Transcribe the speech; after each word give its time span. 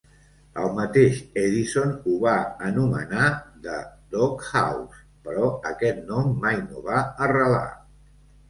El 0.59 0.69
mateix 0.77 1.19
Edison 1.41 1.91
ho 1.99 2.15
va 2.23 2.33
anomenar 2.69 3.27
"The 3.67 3.77
Doghouse", 4.15 5.05
però 5.29 5.53
aquest 5.73 6.01
nom 6.11 6.33
mai 6.47 6.59
no 6.67 6.83
va 6.89 7.05
arrelar. 7.29 7.65